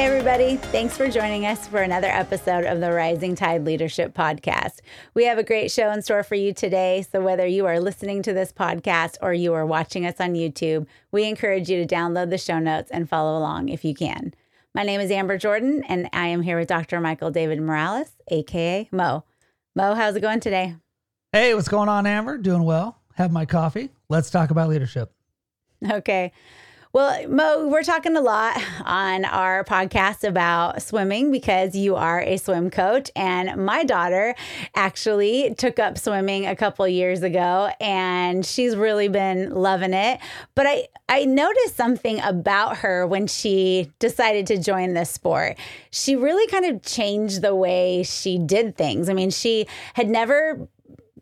[0.00, 0.56] Hey, everybody.
[0.56, 4.80] Thanks for joining us for another episode of the Rising Tide Leadership Podcast.
[5.12, 7.04] We have a great show in store for you today.
[7.12, 10.86] So, whether you are listening to this podcast or you are watching us on YouTube,
[11.12, 14.32] we encourage you to download the show notes and follow along if you can.
[14.74, 16.98] My name is Amber Jordan, and I am here with Dr.
[16.98, 19.24] Michael David Morales, AKA Mo.
[19.74, 20.76] Mo, how's it going today?
[21.30, 22.38] Hey, what's going on, Amber?
[22.38, 22.98] Doing well.
[23.16, 23.90] Have my coffee.
[24.08, 25.12] Let's talk about leadership.
[25.90, 26.32] Okay.
[26.92, 32.36] Well, Mo, we're talking a lot on our podcast about swimming because you are a
[32.36, 33.12] swim coach.
[33.14, 34.34] And my daughter
[34.74, 40.18] actually took up swimming a couple years ago and she's really been loving it.
[40.56, 45.58] But I, I noticed something about her when she decided to join this sport.
[45.92, 49.08] She really kind of changed the way she did things.
[49.08, 50.66] I mean, she had never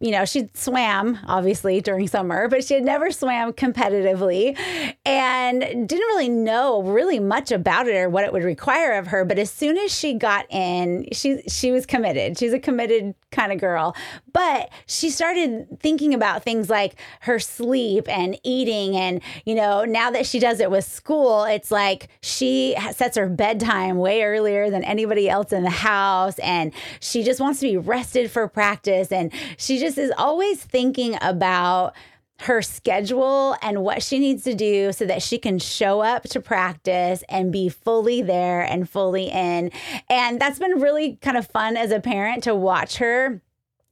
[0.01, 4.57] you know, she swam obviously during summer, but she had never swam competitively
[5.05, 9.25] and didn't really know really much about it or what it would require of her.
[9.25, 12.39] But as soon as she got in, she she was committed.
[12.39, 13.95] She's a committed kind of girl.
[14.33, 20.11] But she started thinking about things like her sleep and eating and, you know, now
[20.11, 24.85] that she does it with school, it's like she sets her bedtime way earlier than
[24.85, 29.33] anybody else in the house and she just wants to be rested for practice and
[29.57, 31.95] she just just is always thinking about
[32.41, 36.41] her schedule and what she needs to do so that she can show up to
[36.41, 39.73] practice and be fully there and fully in.
[40.11, 43.41] And that's been really kind of fun as a parent to watch her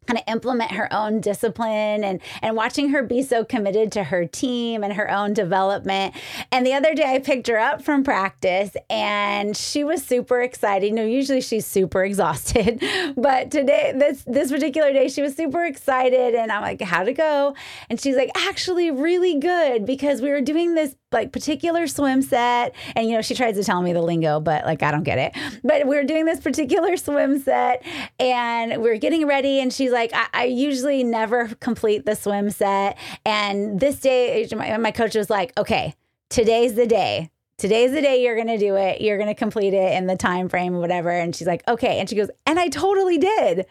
[0.07, 4.27] kind of implement her own discipline and and watching her be so committed to her
[4.27, 6.15] team and her own development.
[6.53, 10.87] And the other day I picked her up from practice and she was super excited.
[10.87, 12.83] You know, usually she's super exhausted,
[13.17, 17.15] but today this this particular day she was super excited and I'm like, "How'd it
[17.15, 17.55] go?"
[17.91, 22.75] And she's like, "Actually really good because we were doing this like particular swim set
[22.95, 25.19] and you know she tries to tell me the lingo but like I don't get
[25.19, 25.61] it.
[25.63, 27.85] But we were doing this particular swim set
[28.19, 32.51] and we are getting ready and she's like, I, I, usually never complete the swim
[32.51, 32.99] set.
[33.25, 35.95] And this day, my, my coach was like, okay,
[36.29, 37.31] today's the day.
[37.59, 39.01] Today's the day you're going to do it.
[39.01, 41.09] You're going to complete it in the time frame whatever.
[41.09, 41.99] And she's like okay.
[41.99, 43.65] And she goes and i totally did.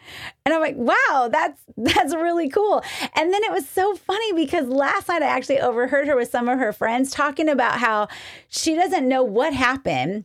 [0.44, 2.82] And i'm like wow that's that's really cool.
[3.14, 6.48] And then it was so funny because last night i actually overheard her with some
[6.48, 8.08] of her friends talking about how
[8.48, 10.24] she doesn't know what happened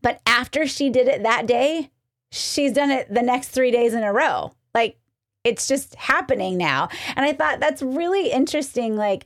[0.00, 1.90] but after she did it that day
[2.32, 4.52] she's done it the next three days in a row.
[4.74, 4.96] Like
[5.44, 6.88] it's just happening now.
[7.16, 8.96] And I thought that's really interesting.
[8.96, 9.24] Like,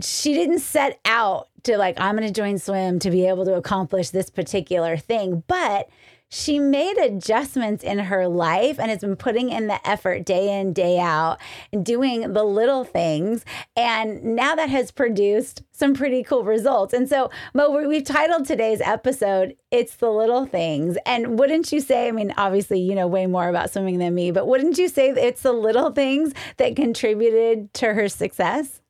[0.00, 3.54] she didn't set out to, like, I'm going to join swim to be able to
[3.54, 5.88] accomplish this particular thing, but
[6.30, 10.72] she made adjustments in her life and has been putting in the effort day in,
[10.72, 11.38] day out,
[11.82, 13.44] doing the little things.
[13.76, 16.92] And now that has produced some pretty cool results.
[16.92, 20.98] And so, Mo, we've titled today's episode, It's the Little Things.
[21.06, 24.30] And wouldn't you say, I mean, obviously, you know way more about swimming than me,
[24.30, 28.82] but wouldn't you say it's the little things that contributed to her success?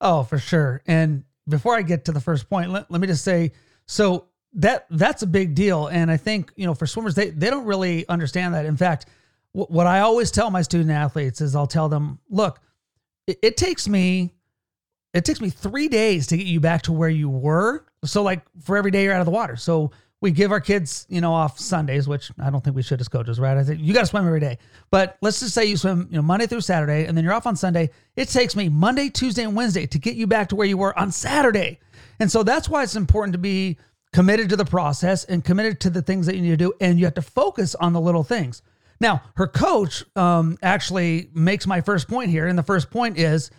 [0.00, 0.82] Oh, for sure.
[0.86, 3.52] And before I get to the first point, let, let me just say
[3.86, 5.86] so that that's a big deal.
[5.86, 8.66] And i think you know for swimmers they, they don't really understand that.
[8.66, 9.06] In fact
[9.54, 12.60] w- what i always tell my student athletes is i'll tell them look
[13.26, 14.34] it, it, takes me
[15.14, 17.84] it takes me three days to get you back to where you were.
[18.04, 19.56] So like for every day you're out of the water.
[19.56, 19.90] So
[20.20, 23.08] we give our kids you know off sundays which i don't think we should as
[23.08, 23.56] coaches right?
[23.56, 24.58] I think you got to swim every day.
[24.90, 27.46] But let's just say you swim you know monday through saturday and then you're off
[27.46, 27.90] on sunday.
[28.16, 30.98] It takes me monday tuesday and wednesday to get you back to where you were
[30.98, 31.78] on saturday.
[32.18, 33.78] And so that's why it's important to be
[34.12, 36.72] committed to the process and committed to the things that you need to do.
[36.80, 38.62] And you have to focus on the little things.
[39.00, 42.46] Now, her coach um, actually makes my first point here.
[42.46, 43.50] And the first point is,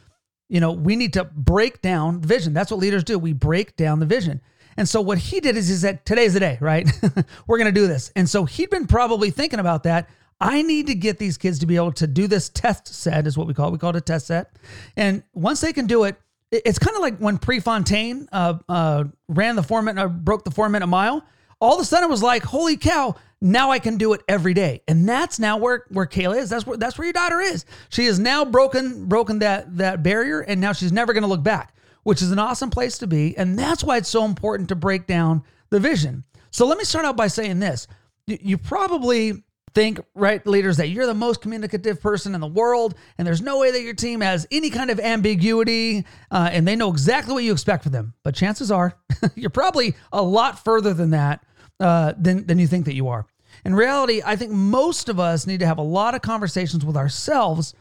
[0.49, 2.53] you know, we need to break down vision.
[2.53, 3.17] That's what leaders do.
[3.17, 4.41] We break down the vision.
[4.78, 6.90] And so what he did is he said, today's the day, right?
[7.47, 8.11] We're going to do this.
[8.16, 10.09] And so he'd been probably thinking about that.
[10.40, 13.37] I need to get these kids to be able to do this test set, is
[13.37, 13.72] what we call it.
[13.72, 14.55] We call it a test set.
[14.96, 16.16] And once they can do it,
[16.51, 20.51] it's kind of like when Prefontaine uh, uh, ran the four minute, uh, broke the
[20.51, 21.25] four minute mile.
[21.59, 23.15] All of a sudden, it was like, holy cow!
[23.43, 26.49] Now I can do it every day, and that's now where where Kayla is.
[26.49, 27.65] That's where that's where your daughter is.
[27.89, 31.43] She has now broken broken that that barrier, and now she's never going to look
[31.43, 33.35] back, which is an awesome place to be.
[33.37, 36.23] And that's why it's so important to break down the vision.
[36.51, 37.87] So let me start out by saying this:
[38.27, 39.43] you, you probably
[39.73, 43.59] think, right, leaders, that you're the most communicative person in the world, and there's no
[43.59, 47.44] way that your team has any kind of ambiguity, uh, and they know exactly what
[47.44, 48.14] you expect from them.
[48.23, 48.97] But chances are,
[49.35, 51.44] you're probably a lot further than that
[51.79, 53.26] uh, than than you think that you are.
[53.66, 56.97] In reality, I think most of us need to have a lot of conversations with
[56.97, 57.73] ourselves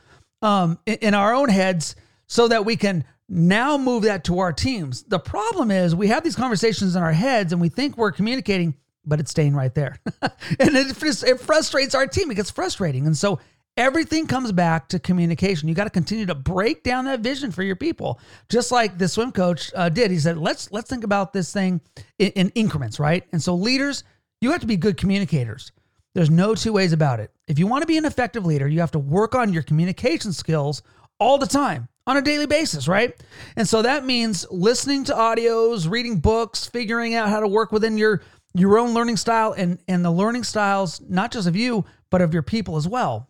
[0.43, 1.97] um, in, in our own heads
[2.27, 5.05] so that we can now move that to our teams.
[5.05, 8.75] The problem is we have these conversations in our heads and we think we're communicating,
[9.11, 9.99] but it's staying right there.
[10.23, 12.31] and it, it frustrates our team.
[12.31, 13.05] It gets frustrating.
[13.07, 13.39] And so
[13.77, 15.69] everything comes back to communication.
[15.69, 18.19] You got to continue to break down that vision for your people,
[18.49, 20.11] just like the swim coach uh, did.
[20.11, 21.83] He said, "Let's let's think about this thing
[22.19, 24.05] in, in increments, right?" And so leaders,
[24.41, 25.73] you have to be good communicators.
[26.15, 27.31] There's no two ways about it.
[27.47, 30.33] If you want to be an effective leader, you have to work on your communication
[30.33, 30.83] skills
[31.21, 33.15] all the time on a daily basis, right?
[33.56, 37.97] And so that means listening to audios, reading books, figuring out how to work within
[37.97, 38.23] your
[38.55, 42.32] your own learning style and and the learning styles not just of you, but of
[42.32, 43.29] your people as well.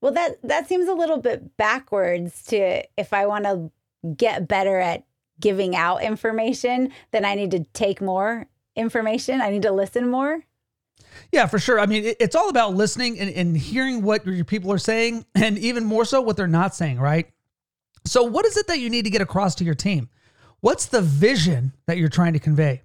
[0.00, 3.70] Well, that that seems a little bit backwards to if I want to
[4.16, 5.04] get better at
[5.38, 8.46] giving out information, then I need to take more
[8.76, 9.40] information.
[9.40, 10.44] I need to listen more.
[11.32, 11.80] Yeah, for sure.
[11.80, 15.58] I mean, it's all about listening and, and hearing what your people are saying, and
[15.58, 17.30] even more so what they're not saying, right?
[18.04, 20.08] So, what is it that you need to get across to your team?
[20.60, 22.82] What's the vision that you're trying to convey?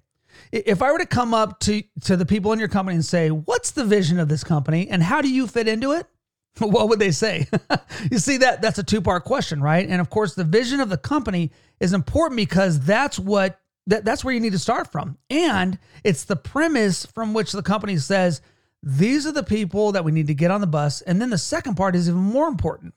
[0.52, 3.30] If I were to come up to, to the people in your company and say,
[3.30, 6.06] What's the vision of this company and how do you fit into it?
[6.58, 7.46] What would they say?
[8.10, 9.86] you see that that's a two-part question, right?
[9.86, 14.24] And of course, the vision of the company is important because that's what that, that's
[14.24, 15.18] where you need to start from.
[15.30, 18.40] And it's the premise from which the company says,
[18.82, 21.00] these are the people that we need to get on the bus.
[21.02, 22.94] And then the second part is even more important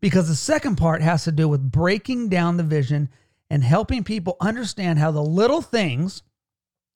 [0.00, 3.08] because the second part has to do with breaking down the vision
[3.48, 6.22] and helping people understand how the little things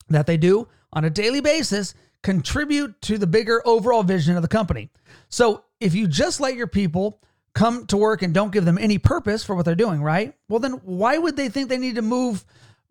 [0.09, 4.49] that they do on a daily basis contribute to the bigger overall vision of the
[4.49, 4.91] company.
[5.29, 7.21] So if you just let your people
[7.55, 10.35] come to work and don't give them any purpose for what they're doing, right?
[10.49, 12.45] Well, then why would they think they need to move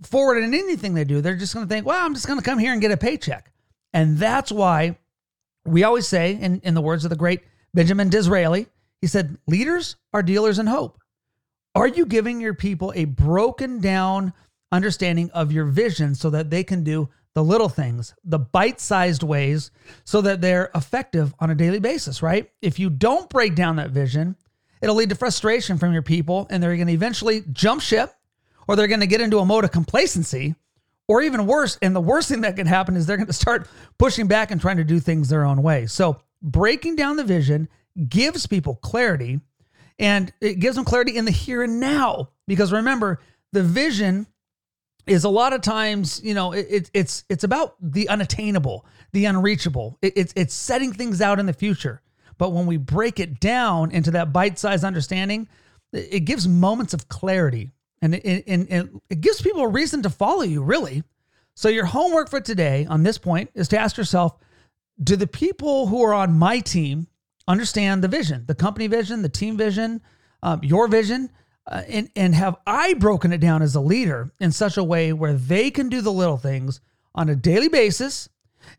[0.04, 1.22] forward in anything they do.
[1.22, 2.98] They're just going to think, well, I'm just going to come here and get a
[2.98, 3.52] paycheck.
[3.94, 4.98] And that's why
[5.66, 7.42] we always say, in, in the words of the great
[7.74, 8.68] Benjamin Disraeli,
[9.02, 11.00] he said, leaders are dealers in hope.
[11.74, 14.34] Are you giving your people a broken down
[14.76, 19.24] understanding of your vision so that they can do the little things, the bite sized
[19.24, 19.72] ways,
[20.04, 22.50] so that they're effective on a daily basis, right?
[22.62, 24.36] If you don't break down that vision,
[24.82, 28.14] it'll lead to frustration from your people and they're going to eventually jump ship
[28.68, 30.56] or they're going to get into a mode of complacency,
[31.08, 31.78] or even worse.
[31.82, 33.68] And the worst thing that can happen is they're going to start
[33.98, 35.86] pushing back and trying to do things their own way.
[35.86, 37.70] So, breaking down the vision
[38.10, 39.40] gives people clarity
[39.98, 42.30] and it gives them clarity in the here and now.
[42.48, 43.20] Because remember,
[43.52, 44.28] the vision
[45.08, 49.26] is a lot of times, you know, it, it, it's it's about the unattainable, the
[49.26, 49.98] unreachable.
[50.02, 52.02] It, it's it's setting things out in the future.
[52.38, 55.48] But when we break it down into that bite-sized understanding,
[55.94, 57.72] it gives moments of clarity
[58.02, 61.04] and it, it, it gives people a reason to follow you, really.
[61.56, 64.38] So, your homework for today on this point is to ask yourself
[65.02, 67.08] Do the people who are on my team
[67.48, 70.02] understand the vision, the company vision, the team vision,
[70.44, 71.30] um, your vision?
[71.68, 75.14] Uh, and, and have I broken it down as a leader in such a way
[75.14, 76.80] where they can do the little things
[77.16, 78.30] on a daily basis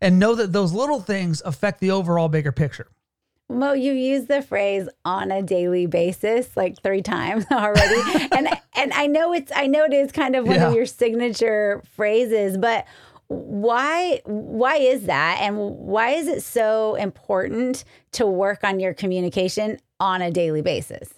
[0.00, 2.88] and know that those little things affect the overall bigger picture?
[3.48, 8.28] Mo, you use the phrase on a daily basis like three times already.
[8.32, 10.68] and and I know it's I know it is kind of one yeah.
[10.68, 12.86] of your signature phrases, but
[13.28, 19.78] why why is that and why is it so important to work on your communication
[20.00, 21.15] on a daily basis?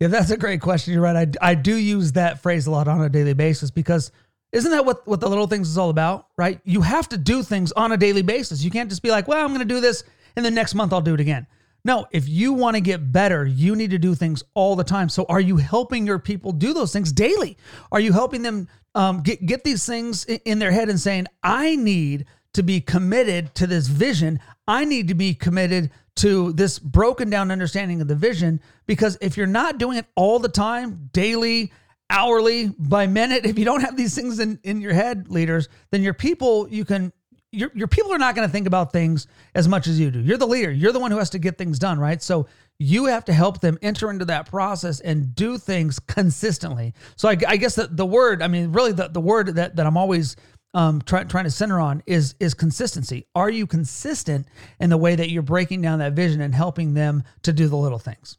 [0.00, 0.92] Yeah, that's a great question.
[0.92, 1.34] You're right.
[1.40, 4.12] I, I do use that phrase a lot on a daily basis because
[4.52, 6.60] isn't that what, what the little things is all about, right?
[6.64, 8.62] You have to do things on a daily basis.
[8.62, 10.04] You can't just be like, well, I'm going to do this
[10.36, 11.46] and then next month I'll do it again.
[11.84, 15.08] No, if you want to get better, you need to do things all the time.
[15.08, 17.56] So, are you helping your people do those things daily?
[17.92, 21.76] Are you helping them um, get get these things in their head and saying, "I
[21.76, 24.40] need to be committed to this vision.
[24.66, 29.36] I need to be committed to this broken down understanding of the vision." Because if
[29.36, 31.72] you're not doing it all the time, daily,
[32.10, 36.02] hourly, by minute, if you don't have these things in in your head, leaders, then
[36.02, 37.12] your people you can
[37.52, 40.20] your your people are not going to think about things as much as you do.
[40.20, 40.70] You're the leader.
[40.70, 42.22] You're the one who has to get things done, right?
[42.22, 42.46] So
[42.78, 46.92] you have to help them enter into that process and do things consistently.
[47.16, 49.86] So I, I guess the, the word, I mean, really the, the word that, that
[49.86, 50.36] I'm always
[50.76, 53.26] um, try, trying to center on is is consistency.
[53.34, 54.46] Are you consistent
[54.78, 57.76] in the way that you're breaking down that vision and helping them to do the
[57.76, 58.36] little things?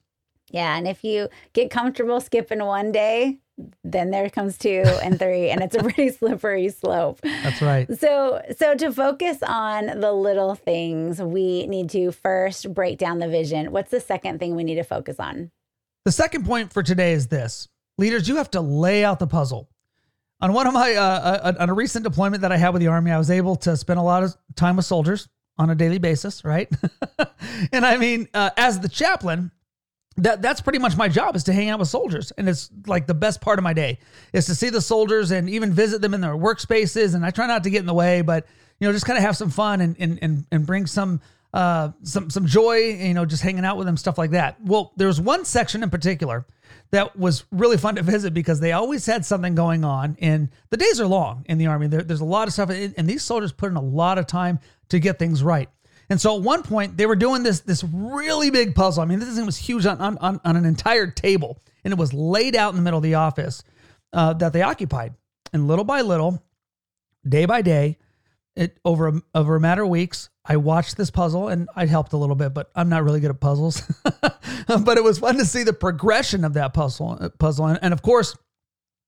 [0.52, 3.40] Yeah, and if you get comfortable skipping one day,
[3.84, 7.20] then there comes two and three, and it's a pretty slippery slope.
[7.24, 7.92] That's right.
[7.98, 13.28] So, so to focus on the little things, we need to first break down the
[13.28, 13.72] vision.
[13.72, 15.52] What's the second thing we need to focus on?
[16.06, 17.68] The second point for today is this
[17.98, 19.70] leaders, you have to lay out the puzzle.
[20.40, 22.88] On one of my, uh, uh, on a recent deployment that I had with the
[22.88, 25.28] Army, I was able to spend a lot of time with soldiers
[25.58, 26.72] on a daily basis, right?
[27.72, 29.52] and I mean, uh, as the chaplain,
[30.18, 33.06] that that's pretty much my job is to hang out with soldiers and it's like
[33.06, 34.00] the best part of my day
[34.34, 37.46] is to see the soldiers and even visit them in their workspaces and i try
[37.46, 38.48] not to get in the way but
[38.80, 41.22] you know just kind of have some fun and and and, and bring some
[41.58, 44.94] uh some some joy you know just hanging out with them stuff like that well
[44.96, 46.46] there was one section in particular
[46.92, 50.78] that was really fun to visit because they always had something going on and the
[50.78, 53.52] days are long in the army there, there's a lot of stuff and these soldiers
[53.52, 55.70] put in a lot of time to get things right
[56.10, 59.04] and so at one point they were doing this this really big puzzle.
[59.04, 62.00] I mean, this thing was huge on on, on, on an entire table, and it
[62.00, 63.64] was laid out in the middle of the office
[64.14, 65.16] uh, that they occupied.
[65.52, 66.42] And little by little,
[67.28, 67.98] day by day,
[68.58, 72.14] it over a, over a matter of weeks, I watched this puzzle and I helped
[72.14, 73.82] a little bit, but I'm not really good at puzzles.
[74.68, 77.94] but it was fun to see the progression of that puzzle uh, puzzle, and, and
[77.94, 78.36] of course,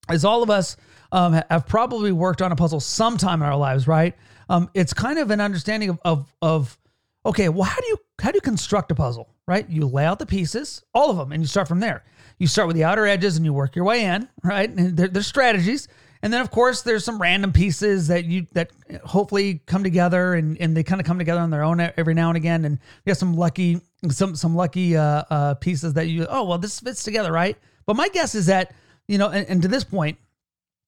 [0.10, 0.78] as all of us
[1.12, 4.16] um, have probably worked on a puzzle sometime in our lives, right?
[4.50, 6.78] Um, it's kind of an understanding of, of, of
[7.26, 9.68] okay, well, how do you how do you construct a puzzle, right?
[9.70, 12.04] You lay out the pieces, all of them, and you start from there.
[12.38, 14.70] You start with the outer edges and you work your way in, right?
[14.70, 15.88] And strategies.
[16.22, 18.72] And then of course there's some random pieces that you that
[19.06, 22.30] hopefully come together and, and they kind of come together on their own every now
[22.30, 22.66] and again.
[22.66, 26.58] And you have some lucky some some lucky uh, uh, pieces that you oh well
[26.58, 27.58] this fits together right.
[27.86, 28.74] But my guess is that
[29.08, 30.18] you know and, and to this point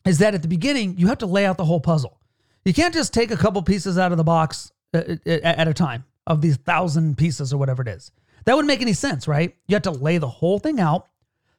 [0.06, 2.18] is that at the beginning you have to lay out the whole puzzle.
[2.66, 5.74] You can't just take a couple pieces out of the box uh, uh, at a
[5.74, 8.12] time of these thousand pieces or whatever it is.
[8.46, 9.56] That wouldn't make any sense, right?
[9.68, 11.08] You have to lay the whole thing out,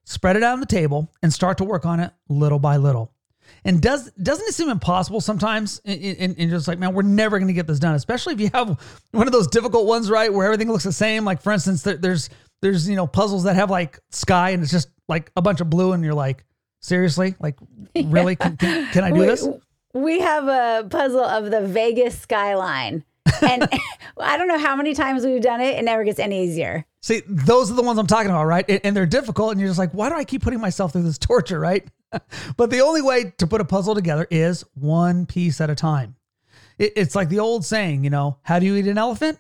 [0.05, 3.12] spread it out on the table, and start to work on it little by little.
[3.65, 5.81] And does doesn't it seem impossible sometimes?
[5.85, 8.81] And just like, man, we're never going to get this done, especially if you have
[9.13, 11.25] one of those difficult ones, right, where everything looks the same.
[11.25, 12.29] Like for instance, there's
[12.61, 15.71] there's you know puzzles that have like sky and it's just like a bunch of
[15.71, 16.45] blue, and you're like,
[16.81, 17.57] seriously, like
[18.05, 19.47] really, can, can, can I do this?
[19.95, 23.05] We have a puzzle of the Vegas skyline
[23.43, 23.69] and
[24.19, 25.77] I don't know how many times we've done it.
[25.77, 26.85] It never gets any easier.
[27.03, 28.65] See, those are the ones I'm talking about, right?
[28.85, 29.53] And they're difficult.
[29.53, 31.87] And you're just like, why do I keep putting myself through this torture, right?
[32.57, 36.17] But the only way to put a puzzle together is one piece at a time.
[36.79, 39.39] It's like the old saying, you know, how do you eat an elephant?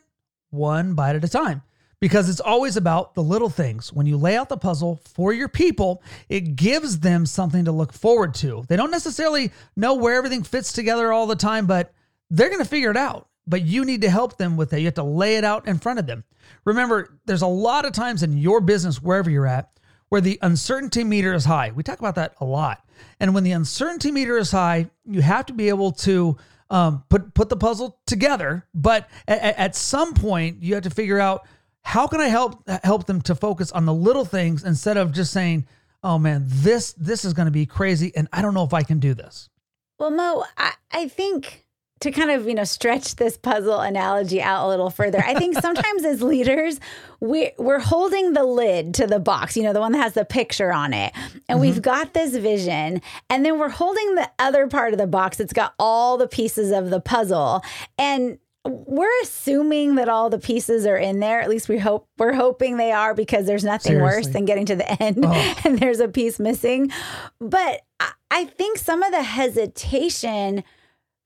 [0.50, 1.62] One bite at a time.
[1.98, 3.92] Because it's always about the little things.
[3.92, 7.92] When you lay out the puzzle for your people, it gives them something to look
[7.92, 8.64] forward to.
[8.68, 11.92] They don't necessarily know where everything fits together all the time, but
[12.28, 14.80] they're going to figure it out but you need to help them with that.
[14.80, 16.24] You have to lay it out in front of them.
[16.64, 19.70] Remember, there's a lot of times in your business, wherever you're at,
[20.12, 21.70] where the uncertainty meter is high.
[21.74, 22.86] We talk about that a lot.
[23.18, 26.36] And when the uncertainty meter is high, you have to be able to
[26.68, 28.66] um, put put the puzzle together.
[28.74, 31.46] But at, at some point, you have to figure out
[31.80, 35.32] how can I help help them to focus on the little things instead of just
[35.32, 35.66] saying,
[36.04, 38.82] "Oh man, this this is going to be crazy, and I don't know if I
[38.82, 39.48] can do this."
[39.98, 41.64] Well, Mo, I, I think
[42.02, 45.58] to kind of you know stretch this puzzle analogy out a little further i think
[45.60, 46.80] sometimes as leaders
[47.20, 50.24] we we're holding the lid to the box you know the one that has the
[50.24, 51.12] picture on it
[51.48, 51.60] and mm-hmm.
[51.60, 55.52] we've got this vision and then we're holding the other part of the box that's
[55.52, 57.62] got all the pieces of the puzzle
[57.98, 61.40] and we're assuming that all the pieces are in there.
[61.40, 64.18] At least we hope we're hoping they are because there's nothing Seriously.
[64.18, 65.54] worse than getting to the end oh.
[65.64, 66.92] and there's a piece missing.
[67.40, 67.82] But
[68.30, 70.62] I think some of the hesitation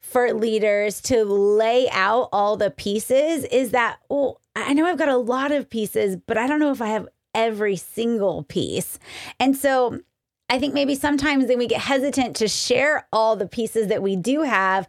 [0.06, 5.08] for leaders to lay out all the pieces is that, well, I know I've got
[5.08, 8.98] a lot of pieces, but I don't know if I have every single piece.
[9.38, 10.00] And so
[10.48, 14.14] I think maybe sometimes then we get hesitant to share all the pieces that we
[14.14, 14.86] do have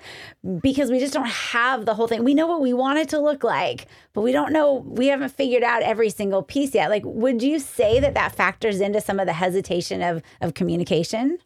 [0.61, 2.23] because we just don't have the whole thing.
[2.23, 5.29] We know what we want it to look like, but we don't know, we haven't
[5.29, 6.91] figured out every single piece yet.
[6.91, 11.39] Like, would you say that that factors into some of the hesitation of, of communication?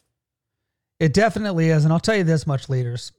[1.00, 1.86] It definitely is.
[1.86, 3.14] And I'll tell you this much, leaders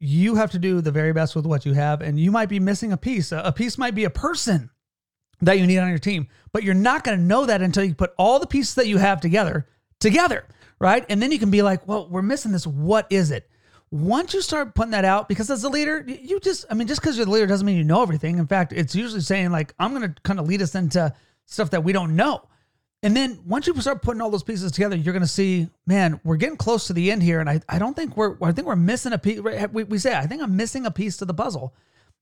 [0.00, 2.58] you have to do the very best with what you have and you might be
[2.58, 3.32] missing a piece.
[3.32, 4.70] A piece might be a person
[5.42, 7.94] that you need on your team but you're not going to know that until you
[7.94, 9.66] put all the pieces that you have together
[10.00, 10.44] together
[10.78, 11.04] right?
[11.10, 12.66] And then you can be like well we're missing this.
[12.66, 13.48] What is it?
[13.90, 17.00] Once you start putting that out because as a leader you just i mean just
[17.00, 18.38] because you're the leader doesn't mean you know everything.
[18.38, 21.12] In fact it's usually saying like i'm going to kind of lead us into
[21.44, 22.42] stuff that we don't know
[23.02, 26.20] and then once you start putting all those pieces together, you're going to see, man,
[26.24, 27.40] we're getting close to the end here.
[27.40, 29.40] And I, I don't think we're, I think we're missing a piece.
[29.40, 31.74] We, we say, I think I'm missing a piece to the puzzle.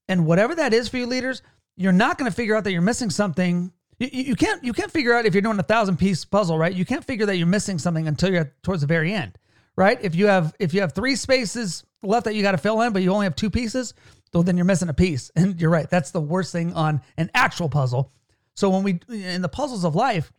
[0.08, 1.42] And whatever that is for you leaders,
[1.76, 4.90] you're not going to figure out that you're missing something You, you can't you can't
[4.92, 6.72] figure out if you're doing a thousand piece puzzle, right?
[6.72, 9.36] You can't figure that you're missing something until you're towards the very end,
[9.76, 9.98] right?
[10.00, 12.92] If you have if you have three spaces left that you got to fill in,
[12.92, 13.94] but you only have two pieces,
[14.32, 15.32] so then you're missing a piece.
[15.36, 18.12] And you're right, that's the worst thing on an actual puzzle.
[18.54, 20.32] So when we in the puzzles of life,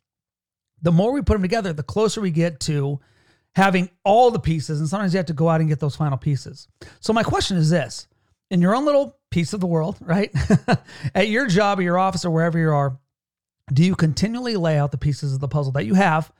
[0.81, 2.99] the more we put them together, the closer we get to
[3.55, 4.79] having all the pieces.
[4.79, 6.67] And sometimes you have to go out and get those final pieces.
[6.99, 8.07] So my question is this:
[8.49, 10.31] in your own little piece of the world, right?
[11.15, 12.97] At your job or your office or wherever you are,
[13.71, 16.31] do you continually lay out the pieces of the puzzle that you have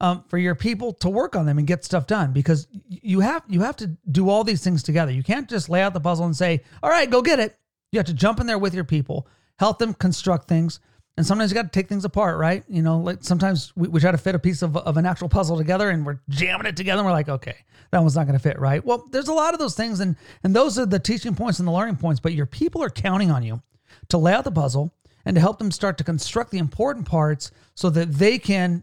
[0.00, 2.32] um, for your people to work on them and get stuff done?
[2.32, 5.12] Because you have you have to do all these things together.
[5.12, 7.58] You can't just lay out the puzzle and say, "All right, go get it."
[7.92, 10.80] You have to jump in there with your people, help them construct things.
[11.16, 12.64] And sometimes you got to take things apart, right?
[12.68, 15.28] You know, like sometimes we, we try to fit a piece of, of an actual
[15.28, 17.56] puzzle together and we're jamming it together and we're like, okay,
[17.92, 18.84] that one's not going to fit, right?
[18.84, 21.68] Well, there's a lot of those things and and those are the teaching points and
[21.68, 23.62] the learning points, but your people are counting on you
[24.08, 24.92] to lay out the puzzle
[25.24, 28.82] and to help them start to construct the important parts so that they can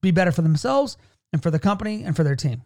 [0.00, 0.96] be better for themselves
[1.32, 2.62] and for the company and for their team.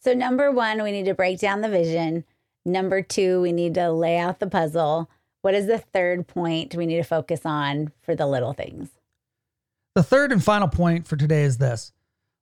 [0.00, 2.24] So number 1, we need to break down the vision.
[2.64, 5.10] Number 2, we need to lay out the puzzle.
[5.42, 8.90] What is the third point we need to focus on for the little things?
[9.94, 11.92] The third and final point for today is this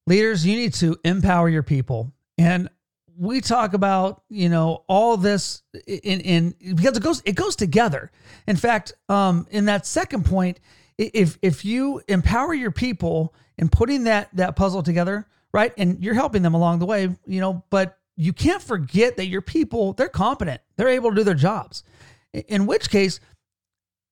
[0.07, 2.13] leaders, you need to empower your people.
[2.37, 2.69] And
[3.17, 8.11] we talk about, you know, all this in, in because it goes it goes together.
[8.47, 10.61] In fact, um, in that second point,
[10.97, 16.15] if if you empower your people in putting that that puzzle together, right, and you're
[16.15, 20.09] helping them along the way, you know, but you can't forget that your people they're
[20.09, 21.83] competent, they're able to do their jobs.
[22.33, 23.21] In which case,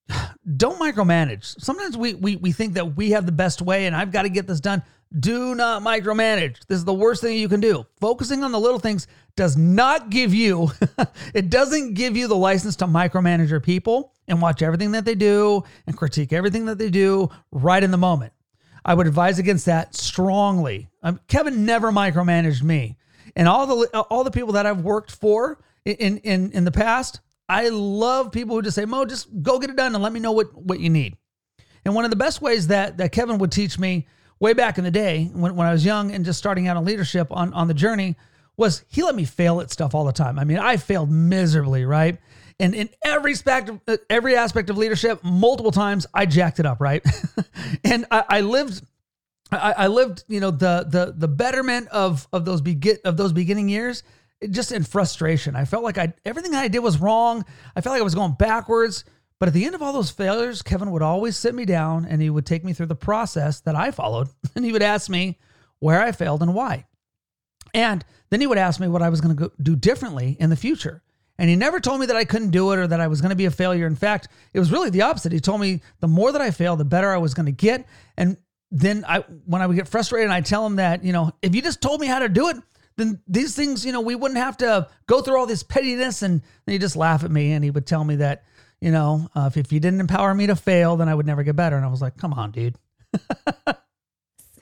[0.56, 1.60] don't micromanage.
[1.60, 4.28] Sometimes we, we we think that we have the best way and I've got to
[4.28, 4.82] get this done.
[5.18, 6.66] Do not micromanage.
[6.66, 7.86] This is the worst thing you can do.
[8.00, 9.06] Focusing on the little things
[9.36, 10.70] does not give you
[11.34, 15.14] it doesn't give you the license to micromanage your people and watch everything that they
[15.14, 18.32] do and critique everything that they do right in the moment.
[18.84, 20.88] I would advise against that strongly.
[21.02, 22.96] Um, Kevin never micromanaged me.
[23.34, 27.20] And all the all the people that I've worked for in in in the past,
[27.48, 30.20] I love people who just say, Mo, just go get it done and let me
[30.20, 31.16] know what, what you need.
[31.84, 34.08] And one of the best ways that, that Kevin would teach me
[34.40, 36.84] way back in the day when, when I was young and just starting out in
[36.84, 38.16] leadership on, on the journey
[38.56, 40.38] was he let me fail at stuff all the time.
[40.38, 42.18] I mean, I failed miserably, right?
[42.58, 43.70] And in every aspect
[44.08, 47.04] every aspect of leadership, multiple times I jacked it up, right?
[47.84, 48.82] and I, I lived
[49.52, 53.32] I, I, lived, you know, the the the betterment of of those begin of those
[53.32, 54.02] beginning years
[54.50, 55.56] just in frustration.
[55.56, 57.44] I felt like I everything I did was wrong.
[57.74, 59.04] I felt like I was going backwards.
[59.38, 62.22] But at the end of all those failures, Kevin would always sit me down and
[62.22, 64.28] he would take me through the process that I followed.
[64.54, 65.38] And he would ask me
[65.78, 66.86] where I failed and why.
[67.74, 70.56] And then he would ask me what I was going to do differently in the
[70.56, 71.02] future.
[71.38, 73.30] And he never told me that I couldn't do it or that I was going
[73.30, 73.86] to be a failure.
[73.86, 75.32] In fact, it was really the opposite.
[75.32, 77.86] He told me the more that I failed, the better I was going to get.
[78.16, 78.38] And
[78.70, 81.60] then I, when I would get frustrated, I tell him that, you know, if you
[81.60, 82.56] just told me how to do it,
[82.96, 86.22] then these things, you know, we wouldn't have to go through all this pettiness.
[86.22, 88.44] And then he'd just laugh at me and he would tell me that,
[88.80, 91.42] you know, uh, if, if you didn't empower me to fail, then I would never
[91.42, 91.76] get better.
[91.76, 92.76] And I was like, come on, dude.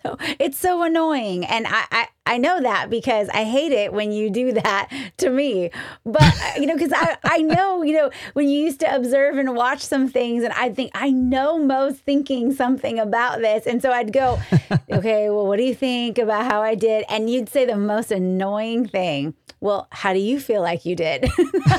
[0.04, 1.44] so it's so annoying.
[1.44, 4.88] And I, I, I know that because I hate it when you do that
[5.18, 5.70] to me.
[6.04, 9.36] But, uh, you know, because I, I know, you know, when you used to observe
[9.36, 13.66] and watch some things, and I think, I know Mo's thinking something about this.
[13.66, 14.40] And so I'd go,
[14.90, 17.04] okay, well, what do you think about how I did?
[17.08, 19.34] And you'd say the most annoying thing.
[19.60, 21.22] Well, how do you feel like you did?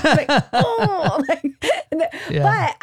[0.03, 1.23] like, oh,
[2.31, 2.41] yeah.
[2.41, 2.75] but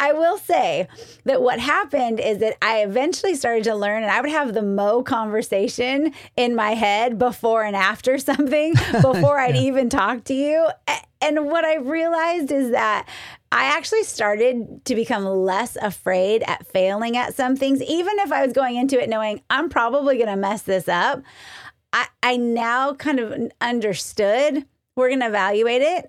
[0.82, 4.54] say that what happened is that I eventually started to learn, and I would have
[4.54, 10.24] the Mo conversation in my head before before and after something before I'd even talk
[10.24, 10.68] to you.
[11.20, 13.08] And what I realized is that
[13.50, 18.44] I actually started to become less afraid at failing at some things, even if I
[18.44, 21.22] was going into it knowing I'm probably going to mess this up.
[21.92, 24.64] I, I now kind of understood
[24.96, 26.06] we're going to evaluate it,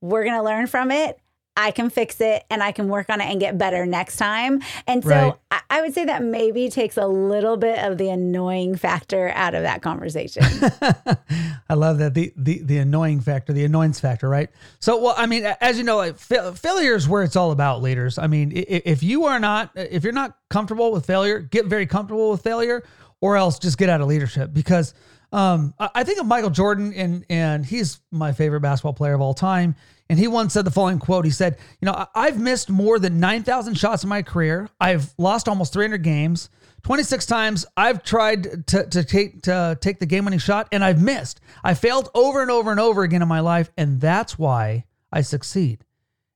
[0.00, 1.18] we're going to learn from it,
[1.56, 4.60] I can fix it and I can work on it and get better next time.
[4.86, 5.34] And so right.
[5.50, 9.54] I, I, would say that maybe takes a little bit of the annoying factor out
[9.54, 10.42] of that conversation.
[11.68, 14.50] I love that the, the the annoying factor, the annoyance factor, right?
[14.80, 17.82] So, well, I mean, as you know, like, fa- failure is where it's all about,
[17.82, 18.18] leaders.
[18.18, 21.86] I mean, if, if you are not, if you're not comfortable with failure, get very
[21.86, 22.82] comfortable with failure,
[23.20, 24.94] or else just get out of leadership because.
[25.32, 29.34] Um, I think of Michael Jordan, and and he's my favorite basketball player of all
[29.34, 29.74] time.
[30.08, 31.24] And he once said the following quote.
[31.24, 34.68] He said, You know, I've missed more than 9,000 shots in my career.
[34.80, 36.48] I've lost almost 300 games.
[36.84, 41.02] 26 times I've tried to, to take to take the game winning shot and I've
[41.02, 41.40] missed.
[41.64, 43.70] I failed over and over and over again in my life.
[43.76, 45.84] And that's why I succeed.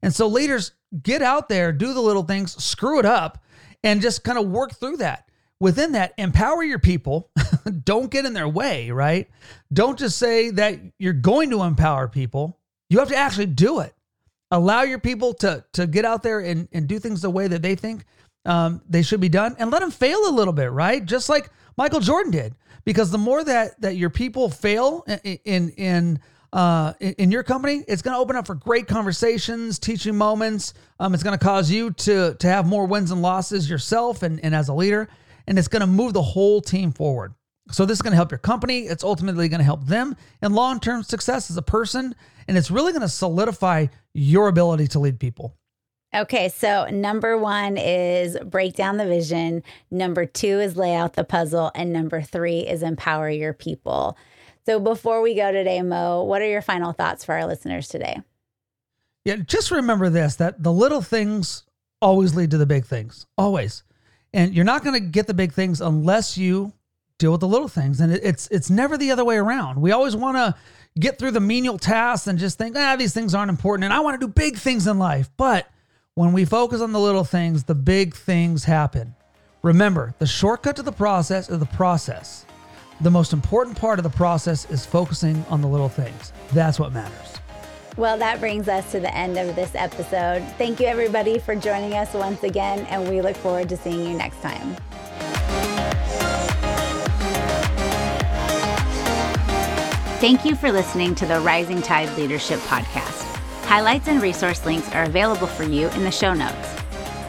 [0.02, 3.38] And so leaders get out there, do the little things, screw it up,
[3.84, 5.28] and just kind of work through that.
[5.60, 7.30] within that, empower your people.
[7.84, 9.28] Don't get in their way, right?
[9.72, 12.58] Don't just say that you're going to empower people.
[12.90, 13.94] You have to actually do it.
[14.50, 17.62] Allow your people to, to get out there and, and do things the way that
[17.62, 18.04] they think
[18.44, 21.04] um, they should be done and let them fail a little bit, right?
[21.04, 22.54] Just like Michael Jordan did.
[22.84, 26.20] Because the more that that your people fail in in, in
[26.52, 30.74] uh, in your company, it's going to open up for great conversations, teaching moments.
[30.98, 34.42] Um, it's going to cause you to to have more wins and losses yourself and,
[34.42, 35.08] and as a leader,
[35.46, 37.34] and it's going to move the whole team forward.
[37.70, 38.80] So this is going to help your company.
[38.80, 42.14] It's ultimately going to help them in long term success as a person,
[42.48, 45.54] and it's really going to solidify your ability to lead people.
[46.12, 49.62] Okay, so number one is break down the vision.
[49.92, 51.70] Number two is lay out the puzzle.
[51.76, 54.18] And number three is empower your people.
[54.66, 58.20] So before we go today, Mo, what are your final thoughts for our listeners today?
[59.24, 61.64] Yeah, just remember this that the little things
[62.02, 63.84] always lead to the big things, always.
[64.32, 66.72] And you're not going to get the big things unless you
[67.20, 68.00] deal with the little things.
[68.00, 69.80] And it's it's never the other way around.
[69.80, 70.54] We always want to
[70.98, 73.84] get through the menial tasks and just think, ah, these things aren't important.
[73.84, 75.30] And I want to do big things in life.
[75.36, 75.68] But
[76.14, 79.14] when we focus on the little things, the big things happen.
[79.62, 82.46] Remember, the shortcut to the process is the process.
[83.02, 86.32] The most important part of the process is focusing on the little things.
[86.52, 87.36] That's what matters.
[87.96, 90.42] Well, that brings us to the end of this episode.
[90.56, 94.16] Thank you, everybody, for joining us once again, and we look forward to seeing you
[94.16, 94.76] next time.
[100.20, 103.22] Thank you for listening to the Rising Tide Leadership Podcast.
[103.64, 106.76] Highlights and resource links are available for you in the show notes.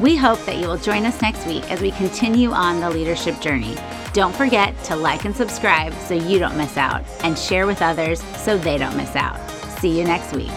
[0.01, 3.39] We hope that you will join us next week as we continue on the leadership
[3.39, 3.77] journey.
[4.11, 8.21] Don't forget to like and subscribe so you don't miss out, and share with others
[8.35, 9.39] so they don't miss out.
[9.79, 10.51] See you next week.